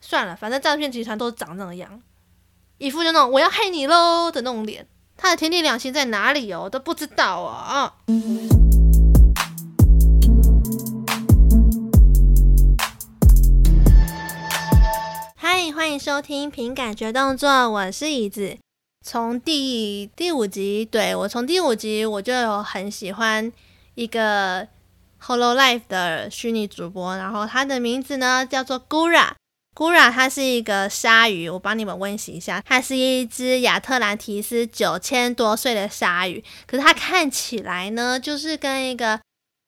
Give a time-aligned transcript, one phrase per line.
[0.00, 2.00] 算了，反正诈骗集团都长那样，
[2.78, 4.86] 一副就那种我要害你喽的那种脸。
[5.16, 6.64] 他的天地良心在哪里哦？
[6.64, 7.94] 我都不知道啊！
[15.36, 18.58] 嗨，欢迎收听凭感觉动作，我是椅子。
[19.02, 23.50] 从第第五集，对，我从第五集我就有很喜欢
[23.94, 24.68] 一个
[25.22, 29.30] Hololive 的虚拟主播，然后他的名字呢叫做 Gura。
[29.76, 39.20] Gura 它是一个鲨鱼，我帮你们温习一下，它是一只亚特兰提斯九千多岁的鲨鱼，可是它看起来呢，就是跟一个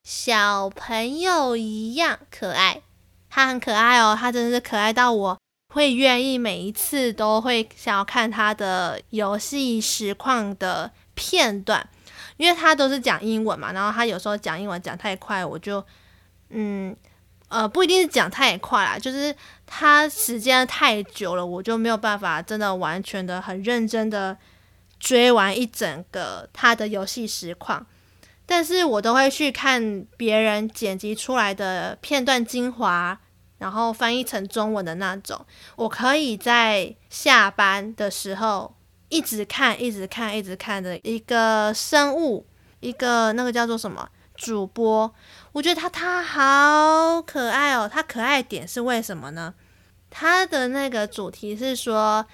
[0.05, 2.80] 小朋友一样可爱。
[3.29, 5.38] 它很可爱哦，它真的是可爱到我
[5.74, 11.87] 会愿意每一次都会想要看它的游戏实况的片段，
[12.38, 15.84] 因为它都是讲英文嘛，然后它有时候讲英文讲太快，我就
[16.48, 16.96] 嗯。
[17.48, 19.34] 呃，不一定是讲太快啦，就是
[19.66, 24.37] 它时间太久了，我就没有办法真的完全的很认真的
[25.01, 27.87] 追完一整个它的游戏实况，
[28.45, 33.18] 但是我都会去看别人剪辑出来的片段精华，
[33.57, 35.46] 然后翻译成中文的那种，
[35.77, 38.74] 我可以在下班的时候
[39.09, 42.46] 一直看、一直看、一直看的一个生物，
[42.80, 44.07] 一个那个叫做什么？
[44.35, 45.12] 主播，
[45.59, 47.90] 我觉得他他好可爱哦。
[47.92, 49.52] 他可爱点是为什么呢？
[50.09, 52.24] 他的那个主题是说，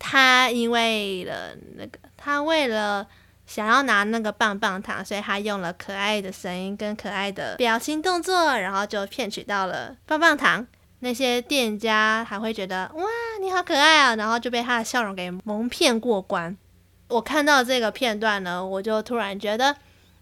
[0.00, 3.06] 他因为了那个，他为了
[3.46, 10.66] 想要拿那个棒棒糖，所以他用了可爱的声音跟可爱的表情动作，然后就骗取到了棒棒糖。
[10.98, 13.04] 那些店家还会觉得哇，
[13.40, 16.56] 你好可爱啊，然后就被他的笑容给蒙骗过关。
[17.06, 19.76] 我看到这个片段呢，我就突然觉得。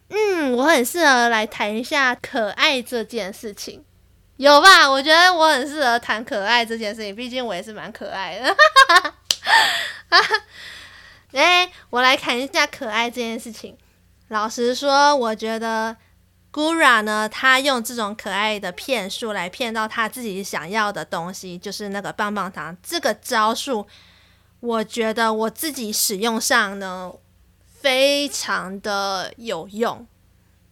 [0.08, 3.82] 嗯，我很适合来谈一下可爱这件事情，
[4.36, 4.88] 有吧？
[4.88, 8.56] 我觉得我很适合谈可爱这件事情，毕竟我也是蛮可爱的。
[11.32, 13.76] 哎，我来谈一下可爱这件事情。
[14.28, 15.96] 老实说，我觉得
[16.52, 22.76] Gura 呢，他用这种可爱的骗术来骗到他自己想要的东西，就是那个棒棒糖。
[22.82, 23.86] 这个招数，
[24.60, 27.10] 我觉得我自己使用上呢。
[27.84, 30.06] 非常的有用，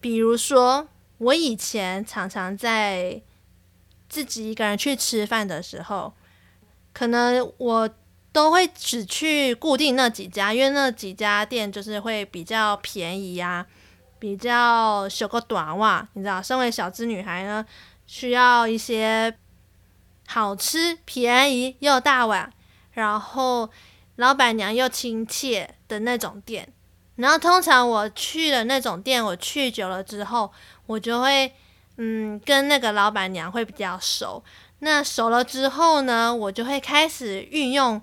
[0.01, 0.87] 比如说，
[1.19, 3.21] 我以前常常在
[4.09, 6.11] 自己一个人去吃饭的时候，
[6.91, 7.87] 可能我
[8.31, 13.63] 都会只去固定那几家，因为那几家店就是会比较便宜呀，
[14.17, 17.63] 比较修个短袜，你知道，身为小资女孩呢，
[18.07, 19.37] 需要一些
[20.25, 22.51] 好吃、便宜又大碗，
[22.93, 23.69] 然后
[24.15, 26.72] 老板娘又亲切的那种店。
[27.15, 30.51] 然后通常我去了那种店，我去久了之后，
[30.87, 31.53] 我就会
[31.97, 34.43] 嗯跟那个老板娘会比较熟。
[34.79, 38.01] 那熟了之后呢，我就会开始运用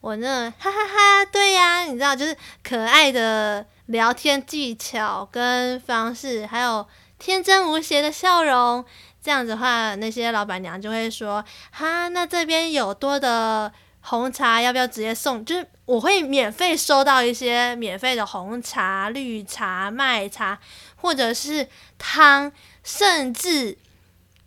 [0.00, 6.86] 我那哈哈哈，对呀，你知道，就是可爱的聊天技巧跟方式，还有
[7.18, 8.84] 天真无邪的笑容。
[9.22, 13.70] 这样子的话，那些老板娘就会说：哈，那这边有多的。
[14.00, 15.44] 红茶要不要直接送？
[15.44, 20.58] 就是我会免费收到一些免费的红茶、绿茶、麦茶，
[20.96, 21.68] 或者是
[21.98, 22.52] 汤，
[22.82, 23.78] 甚至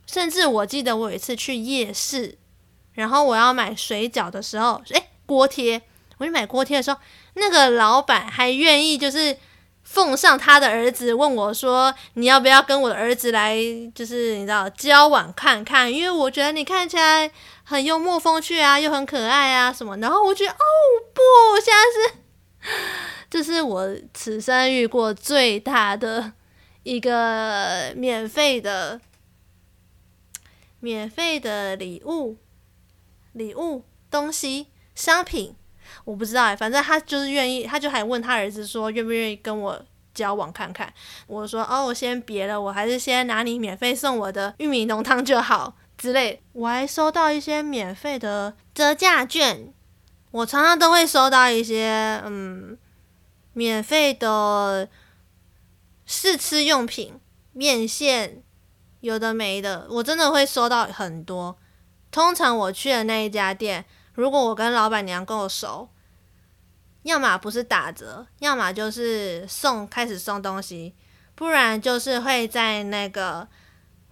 [0.06, 2.38] 甚至我记得我有一次去夜市，
[2.94, 5.82] 然后我要买水饺的时候，诶，锅贴，
[6.18, 7.00] 我去买锅贴的时候，
[7.36, 9.38] 那个老板还愿意就是。
[9.94, 13.56] 奉上他的儿子问我说：“你要不要跟我的儿子来，
[13.94, 15.94] 就是你知道交往看看？
[15.94, 17.30] 因为我觉得你看起来
[17.64, 20.58] 很幽默风趣啊，又很可爱啊什么。”然后我觉得哦
[21.14, 21.22] 不，
[21.64, 22.80] 现在是
[23.30, 26.32] 这是我此生遇过最大的
[26.82, 29.00] 一个免费的
[30.80, 32.38] 免费的礼物
[33.34, 35.56] 礼物东西商品。
[36.06, 39.82] 我不知道哎，反正他就是愿意，他就还问他儿子说愿不愿意跟我
[40.14, 40.94] 交往看看。
[41.28, 46.42] 我说哦，我先别了，我还是先拿你免费送我的玉米浓汤就好之类。
[46.52, 49.74] 我还收到一些免费的折价券，
[50.32, 52.78] 我常常都会收到一些嗯
[53.54, 54.90] 免费的
[56.06, 57.14] 试吃用品、
[57.54, 58.44] 面线，
[59.00, 61.58] 有的没的，我真的会收到很多。
[62.12, 63.86] 通常我去的那一家店。
[64.16, 65.90] 如果我跟老板娘够熟，
[67.04, 70.94] 要么不是打折，要么就是送开始送东西，
[71.36, 73.48] 不然就是会在那个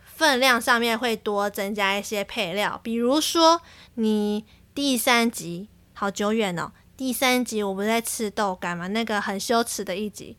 [0.04, 2.80] 分量上面会多增加一些配料。
[2.84, 3.62] 比如说，
[3.96, 8.88] 你第三集好久远哦，第三集我不是在吃豆干吗？
[8.88, 10.38] 那个很羞耻的一集，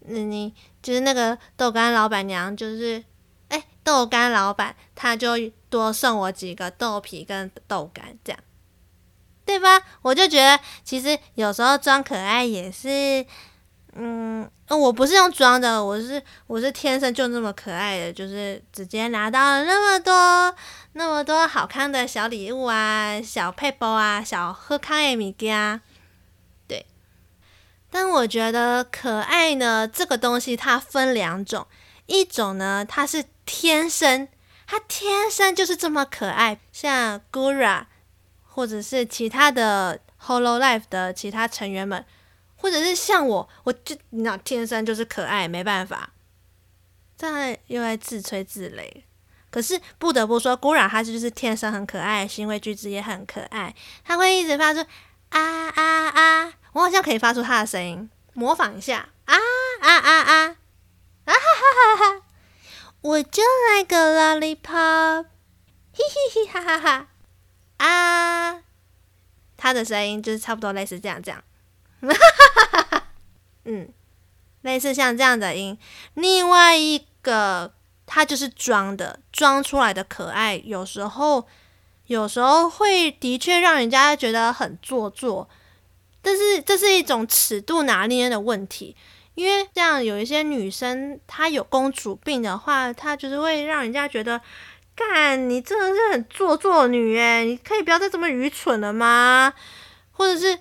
[0.00, 3.04] 那你就是那个豆干老板娘，就是
[3.48, 5.36] 哎豆干老板他就。
[5.74, 8.40] 多送我几个豆皮跟豆干，这样，
[9.44, 9.82] 对吧？
[10.02, 13.24] 我就觉得其实有时候装可爱也是，
[13.94, 20.54] 嗯，我不是用装的，我是我是天生就那么可爱的，就是直接拿到了那么多
[20.94, 25.80] 那么多好看的小礼物啊，小配包啊，小喝康的物件。
[27.90, 31.64] 但我觉得可爱呢，这个东西它分两种，
[32.06, 34.26] 一种呢，它是天生，
[34.66, 37.84] 它天生就是这么可爱，像 Gura
[38.54, 42.04] 或者是其他的 Hololive 的其他成员们，
[42.54, 46.10] 或者是像我，我就那天生就是可爱，没办法，
[47.16, 49.02] 在又在自吹自擂。
[49.50, 53.74] 可是不得不说，Gura 它就是天生很可爱，行为举止也很可爱，
[54.04, 54.78] 它会一直发出
[55.30, 55.40] 啊
[55.70, 56.52] 啊啊。
[56.74, 59.34] 我好像可以发出他的声音，模仿一下啊
[59.80, 60.56] 啊啊啊啊
[61.24, 62.22] 哈哈哈哈！
[63.00, 65.24] 我就来个 lollipop，
[65.92, 67.08] 嘿嘿嘿哈哈哈
[67.88, 68.60] 啊！
[69.56, 71.42] 他的声音就是差不多类似这样这样，
[73.64, 73.88] 嗯，
[74.62, 75.78] 类似像这样的音。
[76.14, 77.72] 另外一个，
[78.04, 81.46] 他就是装的，装出来的可爱，有时候
[82.06, 85.48] 有时候会的确让人家觉得很做作。
[86.20, 88.94] 但是这是一种尺度拿捏的问题，
[89.34, 94.40] 因为这样有一些女生她有公主病的话，她就是会让人家觉得，
[94.94, 99.52] 干你真的是很做作女诶，你可以不要再这么愚蠢了吗？
[100.12, 100.58] 或者是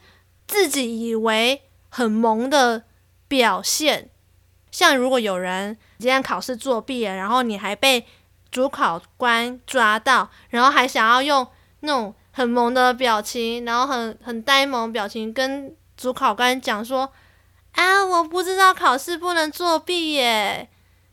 [0.48, 2.84] 自己以为很萌的
[3.28, 4.10] 表现，
[4.72, 8.06] 像如果有人今天考试作弊了，然后你还被
[8.52, 11.48] 主考官抓到，然后还想要用
[11.82, 12.16] 那种。
[12.36, 17.14] 很萌的表情，然后很很呆萌表情，跟主考官讲说
[17.74, 20.68] ：“啊，我不知道考试不能作弊耶，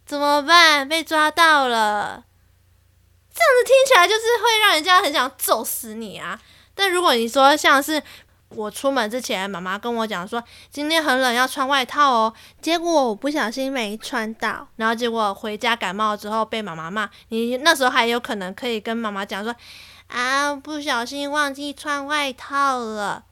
[0.07, 0.89] 怎么办？
[0.89, 2.25] 被抓到了。”
[3.41, 6.39] 这样子听起来就是会让人家很想揍死你啊！
[6.75, 8.03] 但如果你说像是
[8.51, 19.55] 我出门之前，妈妈跟我讲说今天很冷要穿外套哦，结果我不小心没穿到，然后结果回家感冒之后被妈妈骂，你那时候还有可能可以跟妈妈讲说。
[20.13, 20.57] 啊！
[20.57, 23.27] 不小心忘记穿外套了，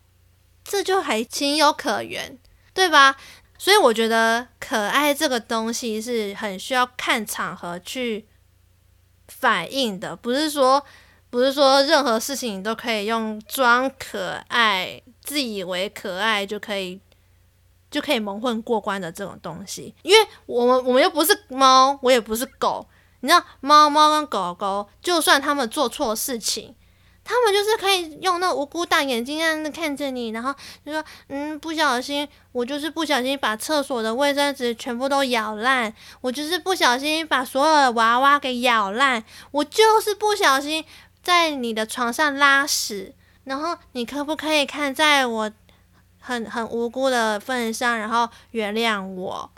[0.62, 2.38] 这就还情有可原，
[2.72, 3.16] 对吧？
[3.58, 8.27] 所以我觉得可爱这个东西是很需要看场合去
[9.28, 10.82] 反应的，不是说
[11.30, 17.00] 不是说任何事情你都可以用装可爱、自以为可爱就可以
[17.90, 22.86] 就可以蒙混过关的这种东西，因为我们我们又不是猫，我也不是狗。
[23.20, 26.74] 你知道猫猫跟狗狗，就算他们做错事情，
[27.30, 30.50] 他们就是可以用那无辜大眼睛样子看着你，然后
[30.82, 35.92] 就说：“嗯，不小心，我就是不小心把厕所的卫生纸全部都咬烂，
[36.22, 40.82] 我就是不小心把所有的娃娃给咬烂，我就是不小心
[41.22, 43.14] 在你的床上拉屎，
[43.44, 45.52] 然后你可不可以看在我
[46.18, 49.50] 很很无辜的份上，然后原谅我？”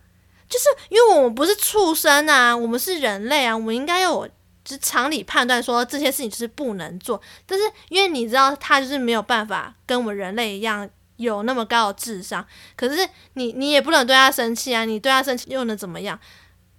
[0.50, 4.28] 就是因为我们不是畜生啊，我们是人类啊，我们应该有
[4.65, 7.21] 就常理判断说这些事情就是不能做。
[7.47, 12.45] 但是因为你知道他就是没有办法跟我们人类一样有那么高的智商，
[12.77, 16.19] 可是你你也不能对他生气啊，你对他生气又能怎么样？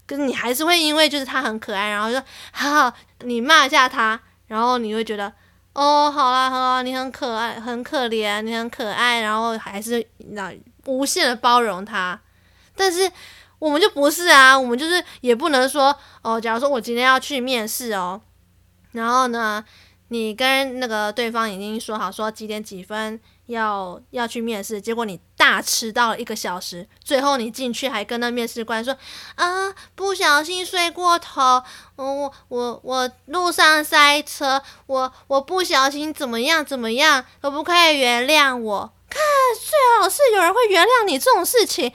[0.08, 5.32] 可是你还是会因为就是他很可爱，然后就说好好，你骂一下他，然后你会觉得
[5.74, 10.54] 哦，好啦好啦，你很可爱，很可怜，你很可爱，然后还是那
[10.86, 12.20] 无限的包容他，
[12.76, 13.12] 但是。
[13.62, 16.42] 我们就不是啊，我们就是也不能说哦。
[16.42, 18.20] 假如说我今天要去面试哦，
[18.94, 19.64] 然后呢，
[20.08, 28.98] 你跟那个对方已经说好说几点几分要要去面试，结果你大迟到了一个小时，最后你进去还跟那面试官说
[29.36, 31.62] 啊，不小心睡过头，
[31.98, 38.92] 我我我路上塞车，我我不小心怎么样怎么样，可不可以原谅我？
[39.08, 39.22] 看，
[39.54, 41.92] 最好是有人会原谅你这种事情。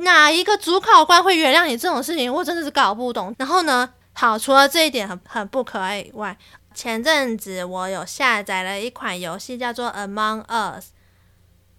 [0.00, 2.32] 哪一个主考官会原谅你这种事情？
[2.32, 3.34] 我真的是搞不懂。
[3.38, 6.36] 然后呢，好，除了这一点很很不可爱以外，
[6.74, 10.84] 前阵子我有下载了一款游戏，叫做《Among Us》。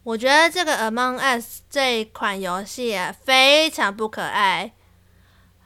[0.04, 4.74] 我觉得这个《Among Us》这一款游戏非常不可爱。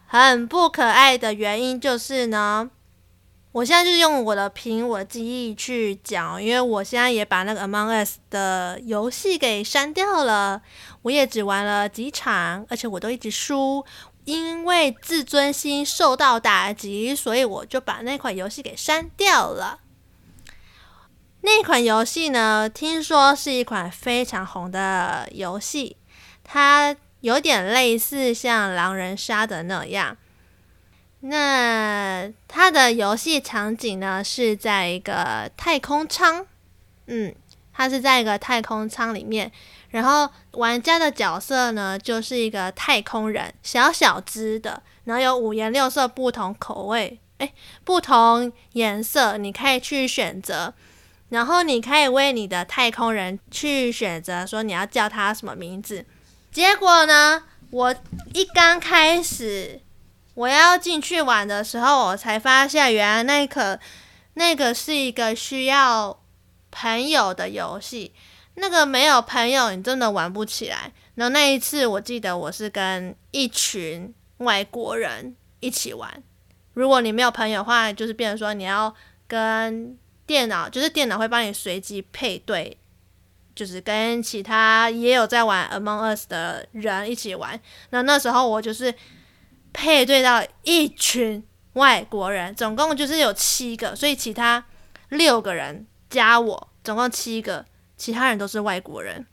[0.07, 2.69] 很不可爱的原因就是呢，
[3.55, 10.61] 我现在就是用我的凭我的记忆去讲，因为我现在也把那个《Among Us》的游戏给删掉了。
[11.03, 13.85] 我也只玩了几场，而且我都一直输，
[14.25, 19.79] 因为自尊心受到打击，所以我就把那款游戏给删掉了。
[21.39, 25.95] 那款游戏呢，听说是一款非常红的游戏，
[26.43, 30.17] 它有点类似像狼人杀的那样。
[31.27, 36.45] 那它的游戏场景呢，是在一个太空舱，
[37.07, 37.33] 嗯，
[37.73, 39.51] 它是在一个太空舱里面，
[39.89, 47.51] 然后玩家的角色呢，就是一个太空人，小小只的，然后有五颜六色、不同口味，诶，
[47.83, 50.75] 不同颜色，你可以去选择，
[51.29, 56.05] 然后你可以为你的太空人去选择说你要叫他什么名字。
[56.51, 57.95] 结果呢，我
[58.33, 59.81] 一刚开始。
[60.35, 63.79] 我要进去玩的时候，我才发现原来那个
[64.35, 66.21] 那个是一个需要
[66.69, 68.13] 朋友的游戏。
[68.55, 70.91] 那个没有朋友，你真的玩不起来。
[71.15, 76.23] 然后那一次，我记得我是跟一群外国人一起玩。
[76.73, 78.93] 如果你没有朋友的话，就是变成说你要
[79.27, 82.77] 跟电脑，就是电脑会帮你随机配对，
[83.55, 87.57] 就是跟其他也有在玩 Among Us 的人一起玩。
[87.91, 88.93] 那那时候我就是。
[89.75, 94.63] 配对到一群外国人，总共就是有七个，所以其他
[95.09, 97.65] 六个人加我，总共七个，
[97.97, 99.27] 其他人都是外国人。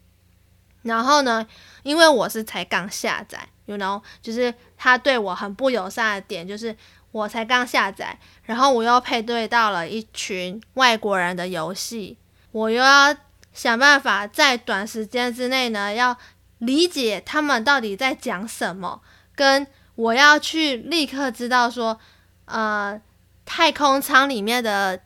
[0.82, 1.46] 然后呢，
[1.84, 6.76] 因为我是才刚下载，you know，就是他对我很不友善的点，就是
[7.12, 12.18] 我才刚下载，然后我又配对到了一群外国人的游戏，
[12.50, 13.14] 我又要
[13.52, 16.18] 想办法在短时间之内呢，要
[16.58, 19.00] 理解他们到底在讲什么，
[19.36, 19.64] 跟。
[19.94, 21.98] 我要去立刻知道说，
[22.46, 23.00] 呃，
[23.44, 25.00] 太空舱里面的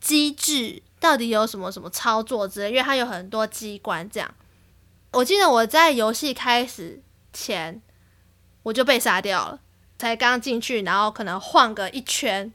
[0.00, 4.08] 机制到底有什么什么操作之类，因为它有很多机关。
[4.08, 4.34] 这样，
[5.12, 7.02] 我记得我在游戏开始
[7.32, 7.82] 前
[8.62, 9.60] 我就被杀掉了，
[9.98, 12.50] 才刚进去，然后可能晃个一圈，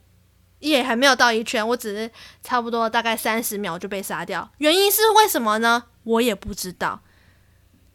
[0.58, 2.10] 也还没有到一圈，我只是
[2.42, 4.50] 差不多大概三十秒就被杀掉。
[4.58, 5.84] 原因是为什么呢？
[6.02, 7.00] 我也不知道。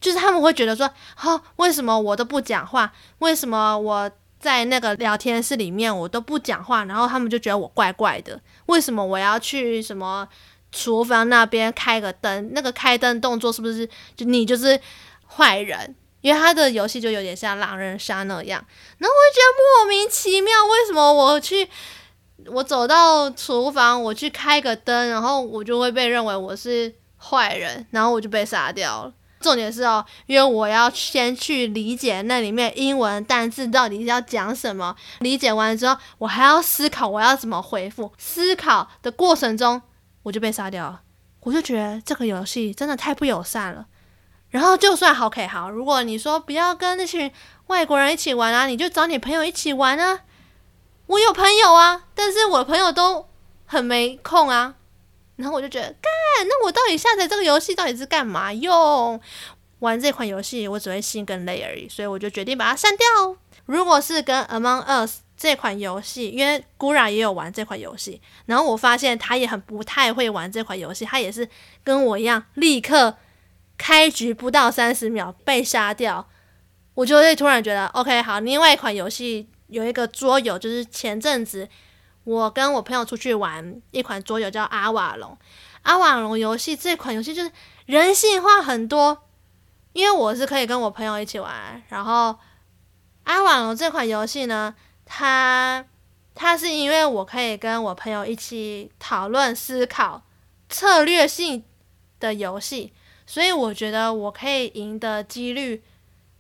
[0.02, 0.90] 就是他们会觉得说，
[1.24, 2.92] 哦，为什么我都不讲话？
[3.20, 6.84] 为什么我在那个聊天室里面我都不讲话？
[6.86, 8.40] 然后他们就觉得我怪怪的。
[8.68, 10.28] 为什么我要去什么
[10.72, 12.52] 厨房那边开个灯？
[12.54, 14.80] 那个开灯动作是不是就你就是
[15.28, 15.96] 坏人？
[16.22, 18.64] 因为他的游戏就有点像狼人杀那样。
[18.98, 21.68] 然后我就觉得莫名其妙，为什么我去
[22.48, 29.14] 我走到厨房，我去开个灯，然后我就会被认为我是坏人，然后我就被杀掉了。
[29.46, 34.96] 重点是哦，因为我要先去理解那里面英文单字到底要讲什么。
[35.20, 38.12] 理解完之后，我还要思考我要怎么回复。
[38.18, 39.80] 思考的过程中，
[40.24, 41.02] 我就被杀掉了。
[41.42, 43.86] 我就觉得这个游戏真的太不友善了。
[44.50, 47.32] 然后就算好，可以好，如果你说不要跟那群
[47.68, 50.22] 外国人一起玩啊，你就找你朋友一起玩啊。
[51.06, 53.28] 我有朋友啊，但是我朋友都
[53.68, 54.74] 很没空啊。
[55.36, 59.20] 然后我就觉得，干，那我到底下载这个游戏到底是干嘛用？
[59.80, 63.06] 玩这款游戏我只会心更累而已，所以我就决定把它删掉。
[63.66, 71.48] 如果是跟 Among Us 这款游戏，因为 Gura 也有玩这款游戏，然后我发现他也很不太会玩这款游戏，他也是
[71.84, 73.18] 跟我一样，立刻
[73.78, 76.26] 开局不到三十秒被杀掉。
[76.94, 81.68] 我就会突然觉得，OK，好，另外一款游戏有一个桌游，就是前阵子。
[82.26, 85.38] 我跟我朋友出去玩一款桌游叫阿瓦隆，
[85.84, 87.52] 阿瓦隆游戏这款游戏就是
[87.86, 89.30] 人性化很多，
[89.94, 92.36] 因为我是可以跟我朋友一起玩，然后
[93.26, 94.74] 阿瓦隆这款游戏呢，
[95.06, 95.86] 它
[96.34, 100.24] 它是因为我可以跟我朋友一起讨论思考
[100.68, 101.64] 策略性
[102.20, 102.92] 的游戏，
[103.28, 105.84] 所以我觉得我可以赢的几率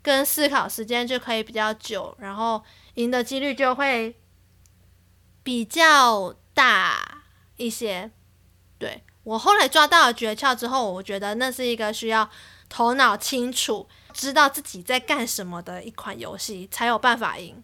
[0.02, 2.64] 跟思考时间就可以比较久，然后
[2.96, 4.16] 赢的几率就会。
[5.46, 7.22] 比较大
[7.56, 8.10] 一些，
[8.80, 12.28] 对，我后来抓到了诀窍之后，我觉得那是一个需要
[12.68, 17.64] 头脑清楚、知道自己在干什么的一款游戏，才有办法赢。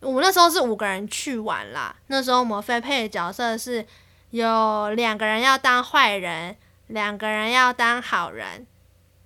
[0.00, 3.86] 我们那时候是五个人去玩啦，那时候我们分配的角色是
[4.30, 8.66] 有两个人要当坏人，两个人要当好人，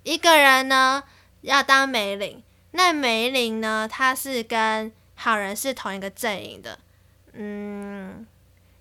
[0.03, 1.03] 一个人呢
[1.39, 2.43] 要当梅林。
[2.71, 6.77] 那梅林呢，他是跟好人是同一个阵营的。
[7.33, 8.25] 嗯，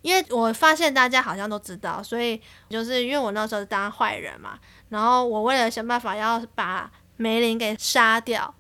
[0.03, 8.53] 因为我发现大家好像都知道，所以就是因为我那时候当坏人嘛，然后我为了想办法要把梅林给杀掉，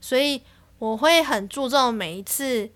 [0.00, 0.42] 所以
[0.78, 2.70] 我会很注重每一次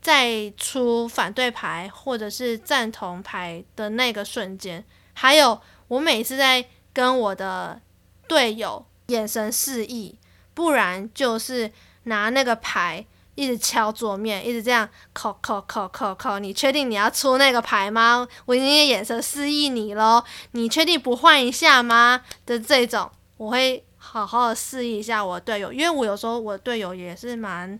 [0.00, 7.80] 在出反对牌或者是赞同牌的那个瞬间，还有我每次在跟我的
[8.26, 10.18] 队友眼神示意，
[10.54, 11.70] 不然就是
[12.04, 13.06] 拿那个牌。
[13.38, 16.40] 一直敲桌面，一直这样扣扣扣扣扣。
[16.40, 18.26] 你确定你要出那个牌吗？
[18.46, 20.24] 我已经眼神示意你喽。
[20.50, 22.20] 你确定不换一下吗？
[22.44, 27.78] 的这种，我会好好的示意一下我队友，因为我有时候我队友也是蛮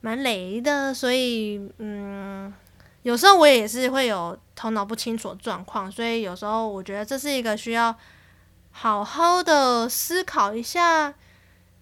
[0.00, 2.54] 蛮雷的，所以嗯，
[3.02, 7.92] 有时候我也是会有头脑不清楚状况，所以有时候我觉得这是一个需要
[8.70, 11.12] 好好的思考一下，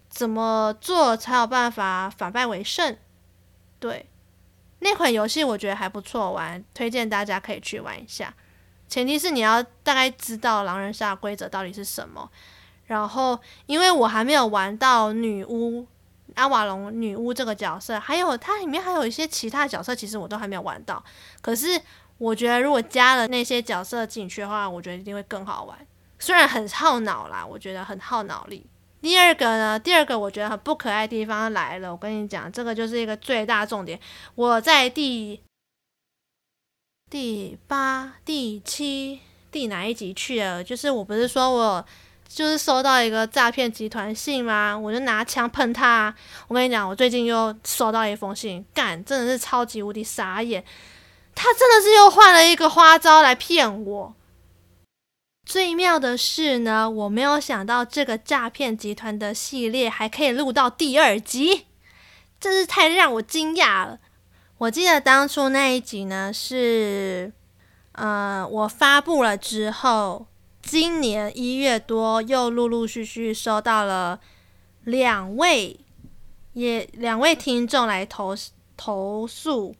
[0.08, 2.96] 怎么做才有办法反败为胜。
[3.78, 4.08] 对，
[4.80, 8.34] 那款游戏我觉得还不错玩，推荐大家可以去玩一下。
[8.88, 12.30] 前提是你要大概知道狼人杀规则到底是什么。
[12.86, 15.86] 然后，因为我还没有玩到女巫
[16.36, 21.04] 阿瓦隆女巫这个角色，还有它里面还有一些其他角色，其实我都还没有玩到。
[21.42, 21.78] 可是
[22.16, 25.78] 我觉得如果加了那些角色进去的话，我觉得一定会更好玩。
[26.18, 28.64] 虽然很耗脑啦，我觉得很耗脑力。
[29.00, 31.90] 第二个呢，第二个我觉得很不可爱的地方来了。
[31.90, 33.98] 我跟你讲，这个就是一个最大重点。
[34.34, 35.40] 我在第
[37.10, 40.62] 第八、第七、第哪一集去了？
[40.62, 41.84] 就是我不是说我。
[42.30, 44.78] 就是收到一个诈骗集团信吗？
[44.78, 46.14] 我就拿枪喷他。
[46.46, 50.62] 我跟你讲，我最近又收到一封信，干，真的是超级无敌傻眼。
[51.34, 54.14] 他真的是又换了一个花招来骗我。
[55.48, 61.64] 最妙的是呢，我没有想到这个诈骗集团的系列还可以录到第二集，
[62.38, 63.98] 真是太让我惊讶了。
[64.58, 67.32] 我记得当初那一集呢，是，
[67.92, 70.26] 呃，我发布了之后。
[70.60, 74.20] 今年一月多，又陆陆续续收到了
[74.84, 75.80] 两位，
[76.52, 78.36] 也两位听众来投
[78.76, 79.74] 投诉，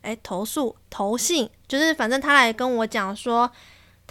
[0.00, 3.50] 哎，投诉投信，就是反正他来跟我讲说，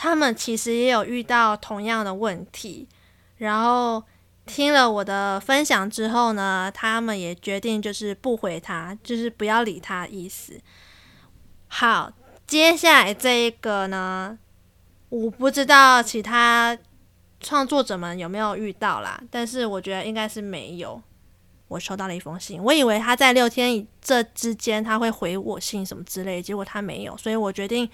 [0.02, 2.88] 他们其实也有遇到同样的问题，
[3.36, 4.02] 然后
[4.46, 10.58] 听了我的分享之后呢，他们也决定就是不回他，就是不要理他意思。
[11.68, 12.14] 好，
[12.48, 14.40] 接下来这一个呢？
[15.10, 16.78] 我不知道其他
[17.42, 21.02] 创作者们有没有遇到啦，但是我觉得应该是没有。
[21.68, 27.90] 我收到了一封信，我以为他在六天这之间他会回我信什么之类，结果他没有，所以我决定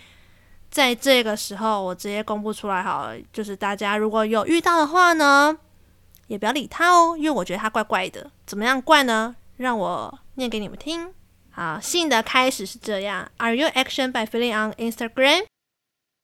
[0.69, 3.15] 在这个时候我直接公布出来好了。
[3.31, 5.57] 就是大家如果有遇到的话呢，
[6.27, 8.31] 也不要理他哦，因为我觉得他怪怪的。
[8.46, 9.35] 怎么样怪呢？
[9.57, 11.13] 让我念给你们听。
[11.51, 15.46] 好，信的开始是这样：Are you action by feeling on Instagram?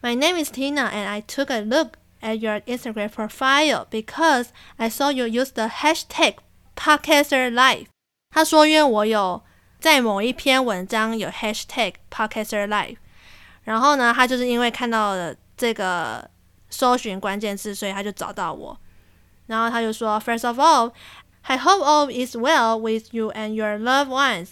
[0.02, 4.90] My name is Tina, and I took a look at your Instagram profile because I
[4.90, 6.36] saw you use the hashtag
[6.76, 7.86] PodcasterLife。
[8.32, 9.44] 他说，因为我有
[9.80, 12.98] 在某一篇文章有 hashtag PodcasterLife，
[13.64, 16.30] 然后呢，他就是因为看到了这个
[16.70, 18.78] 搜寻关键字，所以他就找到我。
[19.48, 20.94] 然后他就说，First of all,
[21.44, 24.52] I hope all is well with you and your loved ones.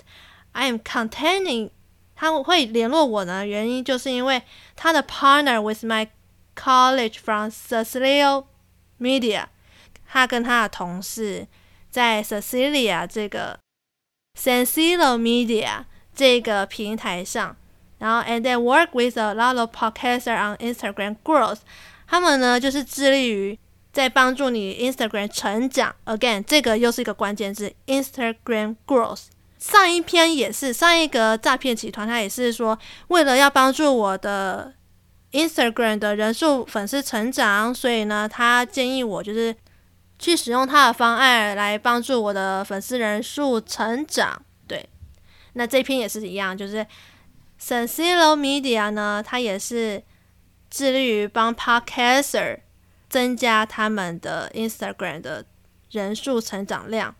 [0.51, 1.69] I am containing
[2.15, 4.41] 他会联络我呢，原因就是因为
[4.75, 6.09] 他的 partner with my
[6.55, 8.43] college from Cecilia
[8.99, 9.45] Media，
[10.05, 11.47] 他跟他的同事
[11.89, 13.57] 在 Cecilia 这个
[14.37, 17.55] Cecilia Media 这个平台上，
[17.99, 21.59] 然后 and they work with a lot of podcaster on Instagram growth，
[22.07, 23.59] 他们呢就是致力于
[23.91, 25.95] 在帮助你 Instagram 成长。
[26.05, 29.25] Again，这个又是一个关键字，Instagram growth。
[29.57, 34.73] 上一篇也是上一个诈骗集团，他也是说，为了要帮助我的
[35.33, 39.53] Instagram 的人数粉丝成长，所以呢，他建议我就是
[40.17, 44.41] 去使用他的方案来帮助我的粉丝人数成长。
[44.65, 44.87] 对，
[45.53, 46.85] 那这篇也是一样，就是
[47.60, 50.02] Sensilo Media 呢，他也是
[50.68, 52.60] 致力于帮 Podcaster
[53.08, 55.46] 增加他们的 Instagram 的
[55.90, 57.14] 人数成长量。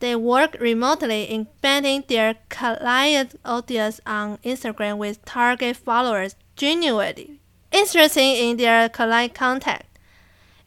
[0.00, 7.38] They work remotely, expanding their client audience on Instagram with target followers genuinely
[7.70, 9.82] interested in their client content.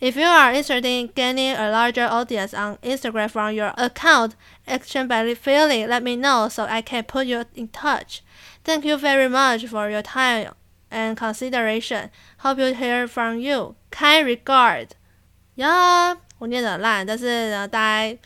[0.01, 4.35] If you are interested in gaining a larger audience on Instagram from your account,
[4.67, 8.21] action by feeling, let me know so I can put you in touch.
[8.63, 10.53] Thank you very much for your time
[10.91, 12.09] and consideration.
[12.39, 13.75] Hope you hear from you.
[13.89, 14.89] Kind regard.
[15.55, 18.17] 呀，我念得很烂，但是呢，大家。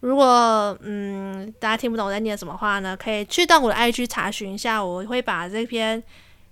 [0.00, 6.00] 如果嗯大家听不懂我在念什么话呢，可以去到我的 IG 查询一下，我会把这篇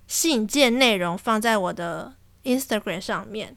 [0.05, 3.55] 信件内容放在我的 Instagram 上面。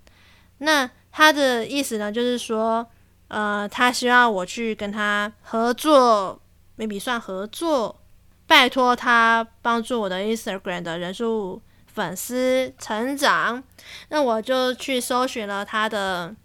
[0.60, 2.86] 那他的意思呢，就是说，
[3.28, 6.42] 呃，他希望我去跟他合作
[6.78, 8.02] ，maybe 算合作，
[8.48, 13.64] 拜托他帮助我的 Instagram 的人数粉丝成长。
[14.10, 16.36] 那我就去搜寻了他的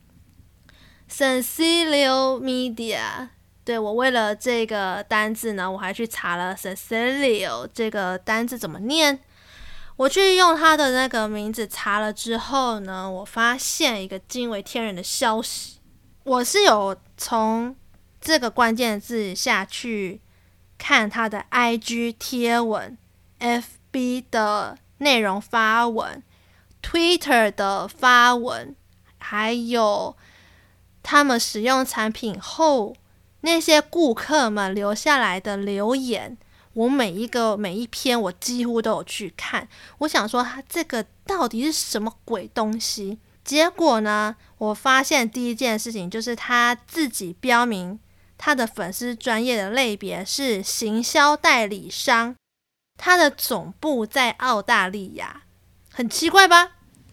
[1.10, 3.28] Sensilo Media。
[3.62, 9.20] 对，我为了这个单字呢，我还去查了 Cecilio 这个单字怎么念。
[10.00, 15.78] 我去用他的那个名字查了之后呢，我发现一个惊为天人的消息。
[16.24, 17.76] 我是有从
[18.18, 20.22] 这个关键字下去
[20.78, 22.96] 看他的 IG 贴文、
[23.40, 26.22] FB 的内容发文、
[26.82, 28.74] Twitter 的发文，
[29.18, 30.16] 还有
[31.02, 32.96] 他们使用产品后
[33.42, 36.38] 那些顾客们留下来的留言。
[36.80, 39.68] 我每一个每一篇，我几乎都有去看。
[39.98, 43.18] 我想说，他这个到底是什么鬼东西？
[43.44, 48.00] 结果呢，我发现第一件事情就是他自己标明
[48.38, 52.34] 他的粉丝专业的类别是行销代理商，
[52.96, 55.42] 他的总部在澳大利亚，
[55.92, 56.70] 很奇怪吧？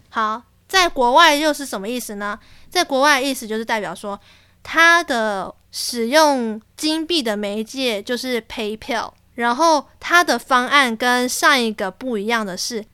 [0.08, 2.40] 好，在国外又是什么意思呢？
[2.70, 4.18] 在国外意思就是代表说，
[4.62, 9.12] 他的使用金币的媒介就是 PayPal。
[9.38, 12.84] 然后他的方案跟上一个不一样的是，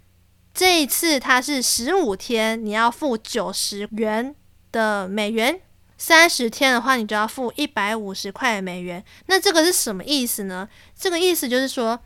[0.52, 4.34] 这一次他是十五天你要付九十元
[4.70, 5.58] 的美元，
[5.96, 9.02] 三十天的话你就要付一百五十块美元。
[9.24, 10.68] 那这个是什么意思呢？
[10.94, 11.98] 这个意思就是说，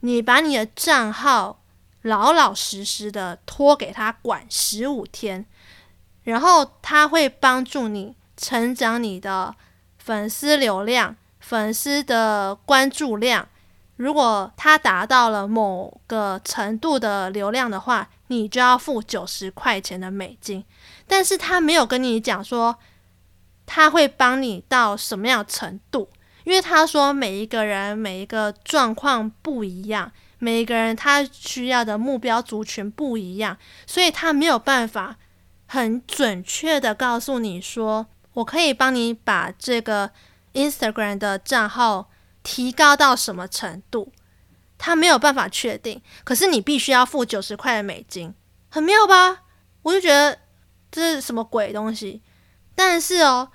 [0.00, 1.62] 你把你的账号
[2.00, 5.44] 老老实实的托给他管十五天，
[6.22, 9.54] 然后他会帮助你成长你的
[9.98, 13.46] 粉丝流量、粉丝的关注量。
[14.02, 20.64] 如果他达到了某个程度的流量的话，你就要付九十块钱的美金。
[21.06, 22.76] 但是他没有跟你讲说
[23.64, 26.08] 他会帮你到什么样程度，
[26.42, 30.10] 因为他说每一个人每一个状况不一样，
[30.40, 35.16] 每一个人他需要的目标族群不一样，所以他没有办法
[35.66, 40.10] 很准确的告诉你说，我可以帮你把这个
[40.54, 42.08] Instagram 的账号。
[42.42, 44.12] 提高到什么程度，
[44.78, 46.02] 他没有办法确定。
[46.24, 48.34] 可是你必须要付九十块的美金，
[48.68, 49.42] 很妙吧？
[49.82, 50.38] 我就觉得
[50.90, 52.22] 这是什么鬼东西。
[52.74, 53.50] 但是哦，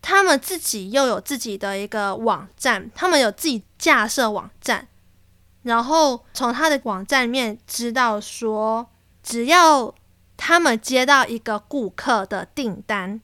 [0.00, 4.88] 他们自己又有自己的一个网站，他们有自己架设网站，
[5.62, 8.88] 然后从他的网站里面知道说，
[9.22, 9.94] 只要
[10.36, 13.20] 他们接到一个顾客的订单，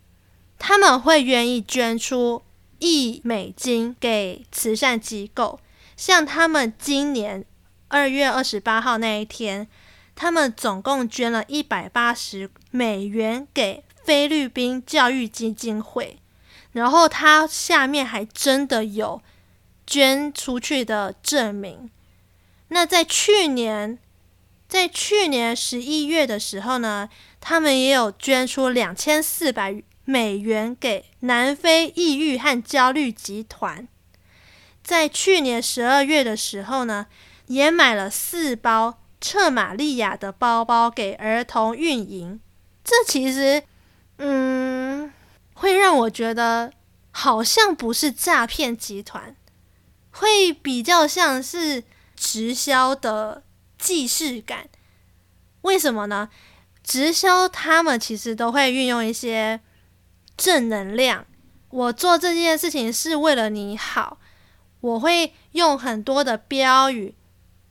[0.58, 2.42] 他们会愿意捐出。
[2.78, 5.60] 亿美金给慈善机构，
[5.96, 7.44] 像他们今年
[7.88, 9.66] 二月二十八号那一天，
[10.14, 16.18] 他们总共捐了一百八十美元给菲律宾教育基金会，
[16.72, 19.22] 然后他下面还真的有
[19.86, 21.90] 捐出去的证明。
[22.68, 23.98] 那在去年，
[24.68, 27.08] 在去年十一月的时候呢，
[27.40, 29.82] 他们也有捐出两千四百。
[30.08, 33.88] 美元给南非抑郁和焦虑集团，
[34.84, 37.08] 在去年十二月的时候呢，
[37.48, 42.40] 也买了四包彻玛利亚的包包给儿童运营。
[42.84, 43.64] 这其实，
[44.18, 45.12] 嗯，
[45.54, 46.72] 会让我觉得
[47.10, 49.34] 好像不是诈骗集团，
[50.12, 51.82] 会比较像是
[52.14, 53.42] 直销的
[53.76, 54.68] 既视感。
[55.62, 56.28] 为什么呢？
[56.84, 59.60] 直销他们其实都会运用一些。
[60.36, 61.24] 正能量，
[61.70, 64.18] 我做这件事情是为了你好。
[64.80, 67.14] 我会用很多的标语、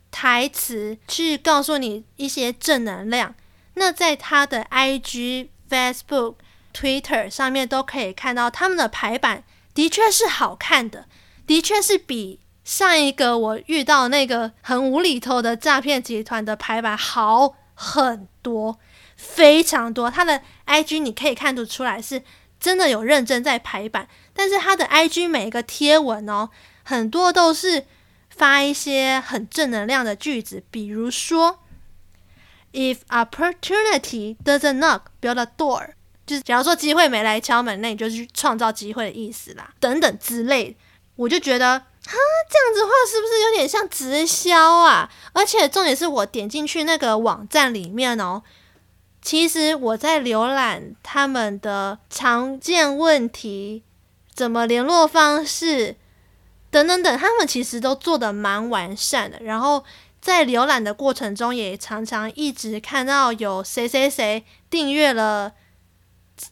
[0.10, 3.36] 台词去告诉你一些正能量。
[3.75, 6.36] 那在他的 IG、Facebook、
[6.73, 11.06] Twitter 上面都可以看到他们的排版，的确是好看的，
[11.45, 18.80] 的确是比上一个我遇到那个很无厘头的诈骗集团的排版好很多，
[19.15, 20.10] 非常多。
[20.10, 22.23] 他的 IG 你可以看得出来是。
[22.59, 26.49] 真的有认真在排版，但是他的 IG 每一个贴文哦，
[26.83, 27.85] 很多都是
[28.29, 31.59] 发一些很正能量的句子，比如说
[32.73, 35.89] “If opportunity doesn't knock, build a door”，
[36.25, 40.75] 就是假如说机会没来敲门，那你就去创造机会的意思啦，等等之类。
[41.15, 45.09] 我就觉得哈，这样子的话是不是有点像直销啊？
[45.31, 48.43] 而且重点是我点进去那个网站里面哦。
[49.25, 53.81] 其实我在浏览他们的常见问题、
[54.31, 55.95] 怎么联络方式
[56.69, 59.39] 等等等，他们其实都做得蛮完善的。
[59.41, 59.83] 然后
[60.21, 65.53] 在浏览的过程中，也常常一直看到有谁谁谁订阅了，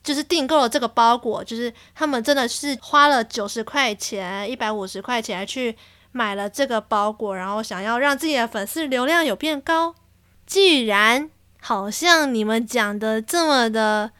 [0.04, 5.78] 就是订购了这个包裹，就是他们真的是花了九十块钱、一百五十块钱去
[6.12, 9.94] 买了这个包裹，然后想要让自己的粉丝流量有变高。
[10.48, 11.30] 既然
[11.66, 14.12] 好像你们讲的这么的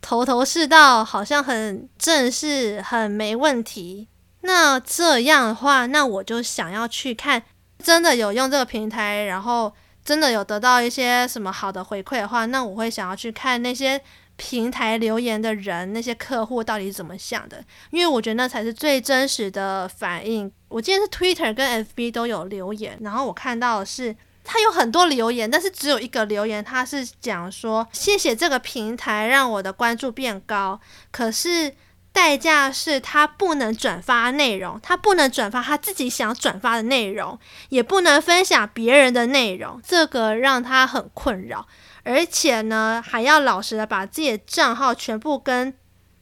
[0.00, 4.08] 头头是道，好像很正式，很没问题。
[4.40, 7.40] 那这样的话，那我就想要去看，
[7.78, 9.72] 真的有用这个平台，然后
[10.04, 14.00] 真的有得到一些什么好的回馈的话，那我会想要去看那些
[14.34, 20.50] 平台留言的人，那些客户到底怎么想的，因为我觉得那才是最真实的反应。
[20.68, 31.74] 我今天是 Twitter 跟 FB 都有留言，然后我看到的是他有很多留言，但是只有一个留言，他是讲说谢谢这个平台让我的关注变高，可是。
[32.14, 37.38] 代价是他不能转发内容，他不能转发他自己想转发的内容，
[37.70, 41.66] 也不能分享别人的内容，这个让他很困扰。
[42.02, 45.72] 而且呢，还要老实的把自己的账号全部跟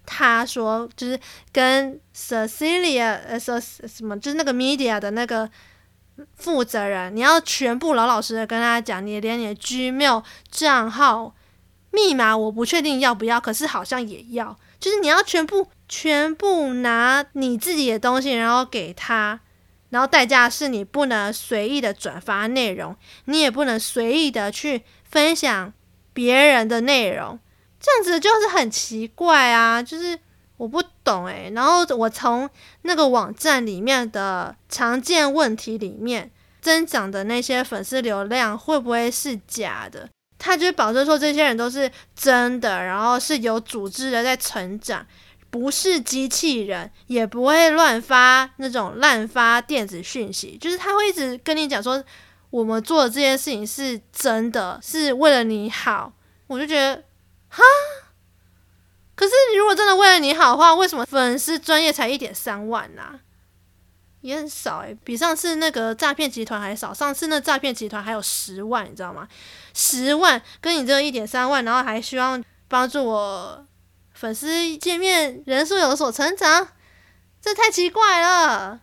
[0.06, 1.18] 他说，就是
[1.50, 5.50] 跟 Cecilia 呃说什么，就是那个 media 的那个
[6.37, 11.35] 负责人，你要全部老老实实跟他讲，你连你的 Gmail 账号
[11.90, 15.68] 密码我不确定要不要，可是好像也要，就是你要全部。
[15.92, 19.40] 全部拿你自己的东西，然后给他，
[19.88, 25.72] 然后代价是你不能随意的转发内容，你也不能随意的去分享
[26.12, 27.40] 别人的内容，
[27.80, 30.16] 这样子就是很奇怪啊，就是
[30.61, 31.51] 我不懂诶。
[31.55, 32.49] 然后我从
[32.83, 40.07] 那个网站里面的常见问题里面增长的那些粉丝流量会不会是假的？
[40.38, 45.07] 他就保证说这些人都是真的，然后是有组织的在成长。
[45.51, 52.01] 不是机器人，也不会乱发那种滥发电子讯息，就是他会一直跟你讲说，
[52.51, 56.12] 我们做的这件事情是真的，是为了你好。
[56.46, 57.03] 我就觉得，
[57.49, 57.62] 哈，
[59.20, 63.20] 可是如果真的为了你好的话，为什么粉丝专业才一点三万呢？
[64.22, 66.94] 也很少诶，比上次那个诈骗集团还少。
[66.94, 69.28] 上次那诈骗集团还有十万，你知道吗？
[69.74, 73.66] 十万跟你这一点三万，然后还希望帮助我。
[74.14, 76.68] 粉丝见面人数有所成长，
[77.42, 78.80] 这太奇怪了。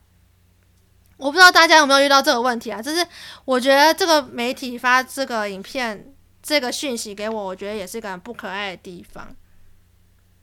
[1.17, 2.79] 我不知道大家有没有遇到这个问题啊？
[2.79, 3.03] 就是
[3.43, 9.35] 我觉得这个媒体发这个影片、这个讯息给我，我觉得也是一个很不可爱的地方。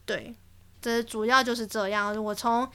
[0.04, 0.34] 对，
[0.80, 2.16] 这主要就是这样。
[2.22, 2.68] 我从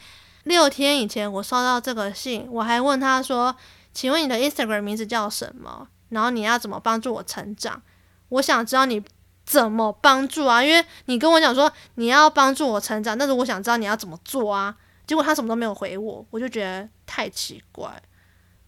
[0.44, 3.56] 六天以前我收到这个信，我还问他说
[3.94, 5.88] ：“请问你的 Instagram 名字叫什么？
[6.10, 7.82] 然后你要怎么帮助我成长？
[8.30, 9.04] 我想知道你。”
[9.46, 10.64] 怎么帮助啊？
[10.64, 14.76] 因为你跟我讲说你要帮助我成长，但是我想知道你要怎么做啊？
[15.08, 18.00] 结果他什么都没有回我，我就觉得太奇怪。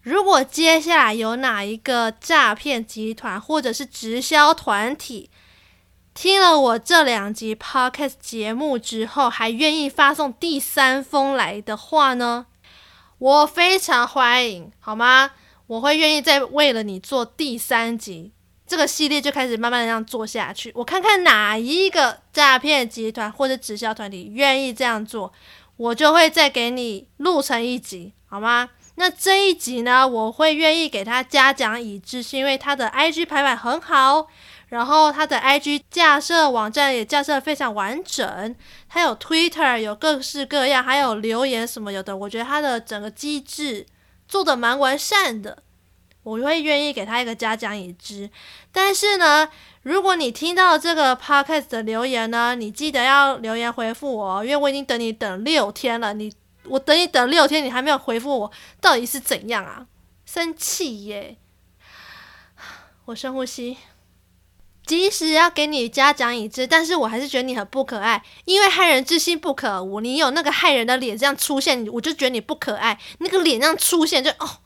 [0.02, 5.30] 如果接下来有哪一个诈骗集团或者是直销团体
[6.14, 12.48] 听了我这两集 podcast 节目之后，还愿意发送第三封来的话呢，
[13.18, 15.32] 我非常欢迎，好吗？
[15.68, 18.34] 我会愿意再为了你做第三集。
[18.68, 25.32] 这个系列就开始慢慢的这样做下去，我看看哪一个诈骗集团或者直销团体愿意这样做，
[25.78, 28.70] 我就会再给你录成一集，好吗？
[28.96, 34.28] 那这一集呢，我会愿意给他嘉奖已知，是因为他的 IG 排版很好，
[34.72, 38.56] 然后他的 IG 架设网站也架设得非常完整，
[38.88, 43.86] 他有 Twitter 有各式各样，还有留言什么有的，我觉得他的整个机制
[44.30, 45.64] 做得蛮完善的。
[46.24, 48.30] 我会愿意给他一个嘉奖已知，
[48.72, 49.50] 但是呢，
[49.82, 56.32] 如果你听到这个 podcast 的留言呢，你记得要留言回复我，因为我已经等你等六天了，你
[56.66, 59.88] 我等你等六天，你还没有回复我，到底是怎样啊？
[60.24, 61.38] 生气耶！
[63.06, 63.78] 我深呼吸，
[64.92, 74.58] 即使要给你嘉奖已知，但是我还是觉得你很不可爱，因为害人之心不可无，你有那个害人的脸这样出现，我就觉得你不可爱，那个脸这样出现就哦。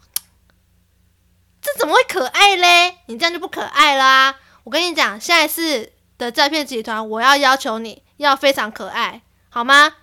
[1.61, 2.97] 这怎么会可爱嘞？
[3.05, 4.39] 你这样就不可爱啦！
[4.63, 9.97] 我跟你讲，下一次的诈骗集团，我要要求你要非常可爱，好吗？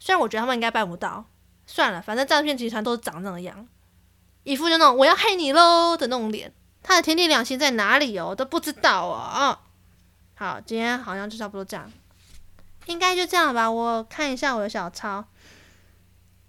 [0.00, 1.24] 虽然我觉得他们应该办不到，
[1.68, 3.68] 算了，反正诈骗集团都是长那样，
[4.42, 6.52] 一副就那种我要害你喽的那种脸。
[6.86, 8.28] 他的天地良心在哪里哦？
[8.28, 9.58] 我都不知道哦！
[10.36, 11.92] 好，今天好像就差不多这样，
[12.84, 13.68] 应该就这样吧。
[13.68, 15.24] 我看一下我的小抄，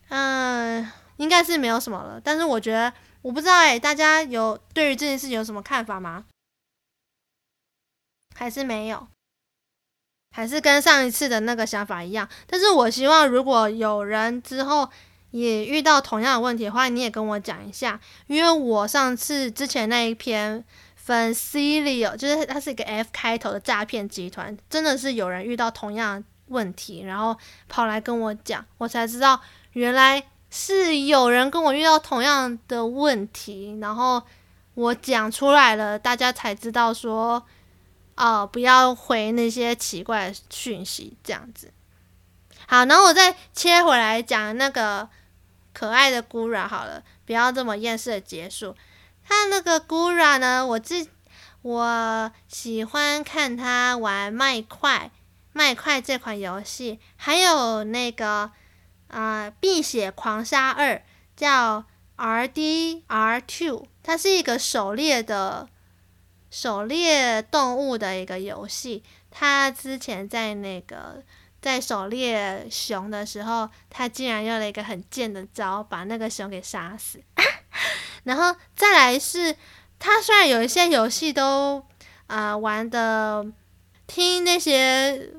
[0.09, 2.21] 嗯，应该是没有什么了。
[2.23, 2.93] 但是我觉得。
[3.23, 6.23] 我不知道哎、大家有对于这件事情有什么看法吗？
[8.35, 9.05] 还是没有？
[10.33, 12.29] 还是跟上一次的那个想法一样？
[12.45, 14.89] 但是我希望如果有人之后
[15.31, 20.63] 也遇到同样的问题的话，你也跟我讲一下，因为我上次之前那一篇
[21.05, 27.37] Fancilio 就是它是一个 F 开头的诈骗集团，真的是有人遇到同样的问题，然后
[27.67, 29.41] 跑来跟我讲，我才知道
[29.73, 30.23] 原来。
[30.49, 34.23] 是有人跟我遇到同样的问题，然后
[34.75, 37.45] 我讲出来了，大家才知道说，
[38.15, 41.69] 哦，不要回那些奇怪讯息，这样子。
[42.69, 45.07] 好，然后我再切回来讲那个
[45.71, 48.75] 可爱的 Gura 好了，不要这么厌世的结束。
[49.25, 51.07] 他那个 Gura 呢，我自
[51.61, 55.11] 我喜欢看他玩麦块
[55.53, 58.51] 麦块这款游戏，还有那个
[59.07, 60.95] 啊、呃《碧血狂杀二》
[61.37, 61.85] 叫
[62.17, 65.69] RDR Two，它是一个狩猎的
[66.51, 69.05] 狩猎动物的一个游戏。
[69.31, 71.23] 他之前在那个。
[71.67, 77.21] 在狩猎熊的时候，他竟然用了一个很贱的招，把那个熊给杀死。
[78.23, 79.53] 然后再来是，
[79.99, 81.85] 他虽然有一些游戏都
[82.27, 83.45] 啊、玩的，
[84.07, 85.29] 听那些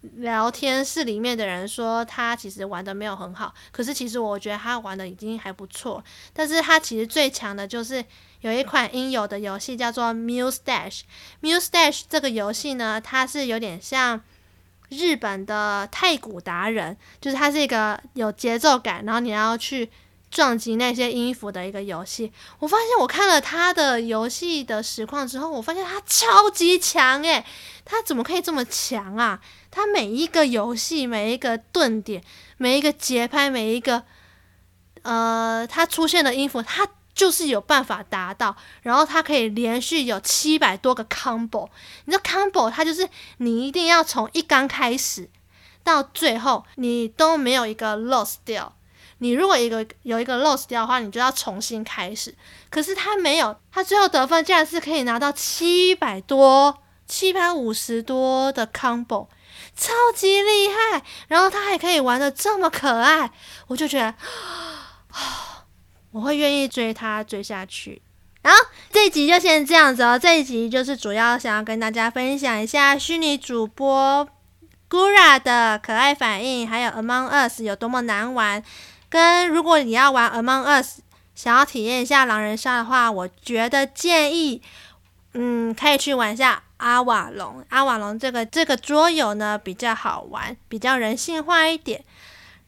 [0.00, 3.52] 聊天室里面的人说，他其实玩的没有很好。
[3.70, 6.02] 可是其实我觉得他玩的已经还不错。
[6.32, 8.02] 但是他其实最强的就是
[8.40, 11.02] 有一款应有的游戏叫做 Muse Dash。
[11.42, 14.22] Muse Dash 这个游戏呢，它是有点像。
[14.92, 19.90] 日本的太鼓达人，就是它是一个有节奏感，然后你要去
[20.30, 22.30] 撞击那些音符的一个游戏。
[22.58, 27.44] 我发现我看了他的游戏的实况之后，我发现他超级强诶，
[27.84, 29.40] 他怎么可以这么强啊？
[29.70, 32.22] 他每一个游戏，每一个顿点，
[32.58, 34.04] 每一个节拍，每一个
[35.02, 36.86] 呃，他出现的音符，他。
[37.14, 41.68] 就是有办法达到，然后它可以连续有七百多个 combo。
[42.06, 45.28] 你知道 combo 它就是你一定要从一刚开始
[45.84, 48.74] 到最后，你都没有一个 lost 掉。
[49.18, 52.34] 你如果一个有一个 lost 掉的话，你就要重新开始。
[52.70, 59.28] 可是它没有，它最后得分竟然是可以拿到七百多、七百五十多的 combo，
[59.76, 61.04] 超级厉害。
[61.28, 63.30] 然后他还可以玩的这么可爱，
[63.68, 64.14] 我就觉得。
[66.12, 68.00] 我会愿意追他追下去。
[68.42, 70.18] 然后这一集就先这样子哦。
[70.18, 74.28] 这一集就是主要想要跟大家分享一下虚拟主播
[74.90, 78.62] Gura 的可爱反应，还有 Among Us 有多么难玩。
[79.08, 81.00] 跟如果你要玩 Among Us，
[81.34, 84.60] 想要体验一下狼人杀的话，我觉得建议，
[85.34, 87.64] 嗯，可以去玩一下阿瓦隆。
[87.70, 92.04] 阿瓦隆这个这个桌游呢比较好玩，比较人性化一点。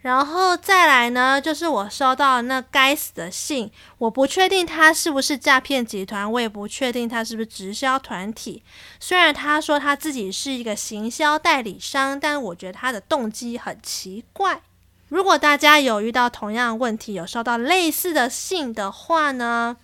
[0.05, 8.63] 然后再来呢，就是我收到那该死的信，我不确定他是不是诈骗集团，我也不确定他是不是直销团体。
[9.01, 14.61] 虽然他说他自己是一个行销代理商，但我觉得他的动机很奇怪。
[15.09, 19.75] 如果大家有遇到同样问题，有收到类似的信的话呢，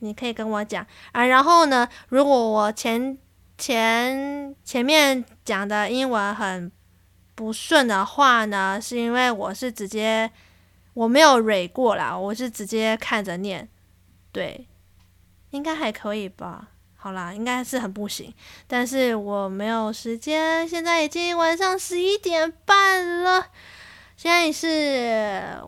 [0.00, 1.24] 你可以跟我讲啊。
[1.24, 3.16] 然后呢，如果我前
[3.56, 6.72] 前前面讲的英文很
[7.40, 10.30] 不顺的话呢，是因为我是直接
[10.92, 13.66] 我没有蕊过啦，我是直接看着念，
[14.30, 14.66] 对，
[15.48, 16.68] 应该还可以吧？
[16.96, 18.34] 好啦，应该是很不行，
[18.66, 23.46] 但是我没有时间，现在已经晚上十一点半了，
[24.18, 25.66] 现在是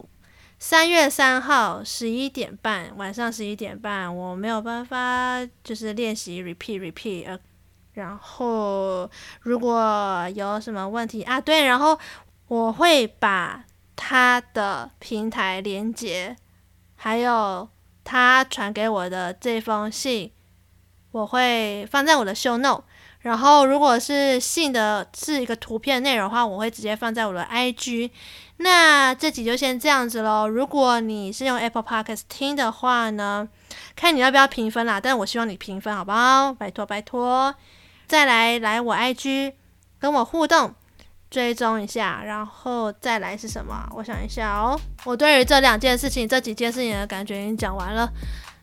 [0.59, 7.39] 三月三号十一点半，晚上十一点半，我没有办法就是练习 repeat repeat。
[7.95, 11.99] 然后，如果有什么问题啊，对，然后
[12.49, 16.37] 我会把他的平台连接，
[16.97, 17.69] 还有
[18.03, 20.33] 他传给我的这封信，
[21.11, 22.85] 我会放在我的 show note。
[23.21, 28.11] 然后，如果是信的是一个图片内容的话，我会直接放在我的 IG。
[28.57, 30.49] 那这集就先这样子喽。
[30.49, 33.49] 如果你是用 Apple Podcast 听的话呢，
[33.95, 35.01] 看你要不要评分啦。
[35.01, 36.53] 但我希望你评分，好不好？
[36.53, 37.55] 拜托，拜托。
[38.13, 39.55] 再来来我 IG
[39.99, 40.75] 跟我互动，
[41.31, 43.89] 追踪一下，然后再来是什么？
[43.97, 44.79] 我想一下哦。
[45.05, 48.07] 我对于这两件事情、这几件事情的感觉已经讲完了。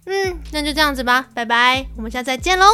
[0.06, 2.68] 嗯，那就这样子吧，拜拜，我们下次再见喽。